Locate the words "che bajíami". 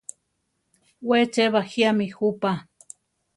1.33-2.05